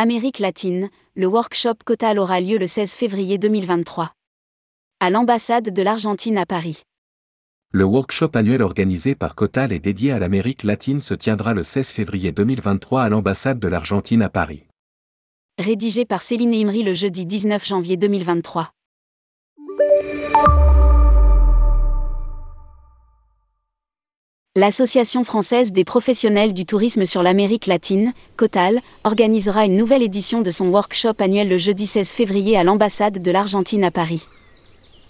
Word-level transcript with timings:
Amérique 0.00 0.38
latine, 0.38 0.90
le 1.16 1.26
workshop 1.26 1.74
Cotal 1.84 2.20
aura 2.20 2.40
lieu 2.40 2.56
le 2.56 2.66
16 2.66 2.92
février 2.92 3.36
2023. 3.36 4.12
À 5.00 5.10
l'ambassade 5.10 5.70
de 5.70 5.82
l'Argentine 5.82 6.38
à 6.38 6.46
Paris. 6.46 6.82
Le 7.72 7.82
workshop 7.82 8.30
annuel 8.34 8.62
organisé 8.62 9.16
par 9.16 9.34
Cotal 9.34 9.72
et 9.72 9.80
dédié 9.80 10.12
à 10.12 10.20
l'Amérique 10.20 10.62
latine 10.62 11.00
se 11.00 11.14
tiendra 11.14 11.52
le 11.52 11.64
16 11.64 11.90
février 11.90 12.30
2023 12.30 13.02
à 13.02 13.08
l'ambassade 13.08 13.58
de 13.58 13.66
l'Argentine 13.66 14.22
à 14.22 14.28
Paris. 14.28 14.66
Rédigé 15.58 16.04
par 16.04 16.22
Céline 16.22 16.54
Imri 16.54 16.84
le 16.84 16.94
jeudi 16.94 17.26
19 17.26 17.66
janvier 17.66 17.96
2023. 17.96 18.70
L'Association 24.58 25.22
française 25.22 25.70
des 25.70 25.84
professionnels 25.84 26.52
du 26.52 26.66
tourisme 26.66 27.04
sur 27.04 27.22
l'Amérique 27.22 27.66
latine, 27.66 28.12
COTAL, 28.36 28.80
organisera 29.04 29.64
une 29.64 29.76
nouvelle 29.76 30.02
édition 30.02 30.42
de 30.42 30.50
son 30.50 30.66
workshop 30.70 31.12
annuel 31.20 31.48
le 31.48 31.58
jeudi 31.58 31.86
16 31.86 32.10
février 32.10 32.56
à 32.56 32.64
l'ambassade 32.64 33.22
de 33.22 33.30
l'Argentine 33.30 33.84
à 33.84 33.92
Paris. 33.92 34.26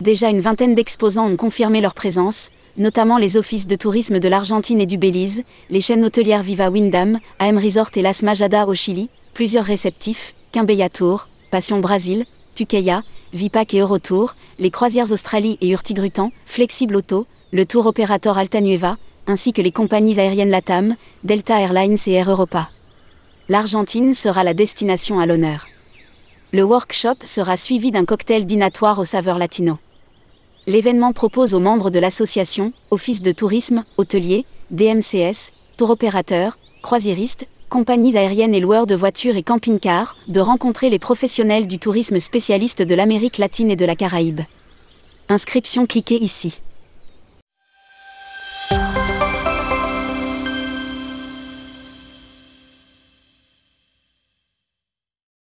Déjà 0.02 0.28
une 0.28 0.42
vingtaine 0.42 0.74
d'exposants 0.74 1.26
ont 1.26 1.36
confirmé 1.38 1.80
leur 1.80 1.94
présence, 1.94 2.50
notamment 2.76 3.16
les 3.16 3.38
offices 3.38 3.66
de 3.66 3.74
tourisme 3.74 4.18
de 4.18 4.28
l'Argentine 4.28 4.82
et 4.82 4.86
du 4.86 4.98
Belize, 4.98 5.44
les 5.70 5.80
chaînes 5.80 6.04
hôtelières 6.04 6.42
Viva 6.42 6.68
Windham, 6.68 7.18
AM 7.38 7.56
Resort 7.56 7.92
et 7.96 8.02
Las 8.02 8.22
Majada 8.22 8.66
au 8.66 8.74
Chili, 8.74 9.08
plusieurs 9.32 9.64
réceptifs, 9.64 10.34
Quimbeya 10.52 10.90
Tour, 10.90 11.26
Passion 11.50 11.80
Brasil, 11.80 12.26
Tukeya, 12.54 13.02
Vipac 13.32 13.72
et 13.72 13.78
Eurotour, 13.78 14.34
les 14.58 14.70
croisières 14.70 15.10
Australie 15.10 15.56
et 15.62 15.70
Urtigrutan, 15.70 16.32
Flexible 16.44 16.96
Auto, 16.96 17.26
le 17.50 17.64
tour 17.64 17.86
opérateur 17.86 18.36
Altanueva, 18.36 18.98
ainsi 19.28 19.52
que 19.52 19.62
les 19.62 19.70
compagnies 19.70 20.18
aériennes 20.18 20.50
LATAM, 20.50 20.96
Delta 21.22 21.60
Airlines 21.60 21.98
et 22.06 22.12
Air 22.12 22.30
Europa. 22.30 22.70
L'Argentine 23.50 24.14
sera 24.14 24.42
la 24.42 24.54
destination 24.54 25.20
à 25.20 25.26
l'honneur. 25.26 25.66
Le 26.52 26.62
workshop 26.62 27.24
sera 27.24 27.56
suivi 27.56 27.92
d'un 27.92 28.06
cocktail 28.06 28.46
dînatoire 28.46 28.98
aux 28.98 29.04
saveurs 29.04 29.38
latino. 29.38 29.78
L'événement 30.66 31.12
propose 31.12 31.54
aux 31.54 31.60
membres 31.60 31.90
de 31.90 31.98
l'association, 31.98 32.72
office 32.90 33.20
de 33.20 33.32
tourisme, 33.32 33.84
hôteliers, 33.98 34.46
DMCS, 34.70 35.52
tour 35.76 35.90
opérateurs, 35.90 36.56
croisiéristes, 36.82 37.46
compagnies 37.68 38.16
aériennes 38.16 38.54
et 38.54 38.60
loueurs 38.60 38.86
de 38.86 38.94
voitures 38.94 39.36
et 39.36 39.42
camping-cars, 39.42 40.16
de 40.28 40.40
rencontrer 40.40 40.88
les 40.88 40.98
professionnels 40.98 41.66
du 41.66 41.78
tourisme 41.78 42.18
spécialistes 42.18 42.82
de 42.82 42.94
l'Amérique 42.94 43.36
latine 43.36 43.70
et 43.70 43.76
de 43.76 43.84
la 43.84 43.94
Caraïbe. 43.94 44.40
Inscription 45.28 45.84
cliquez 45.86 46.22
ici. 46.22 46.60